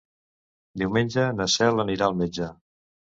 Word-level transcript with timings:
Diumenge 0.81 1.25
na 1.41 1.47
Cel 1.57 1.83
anirà 1.83 2.07
al 2.09 2.17
metge. 2.23 2.49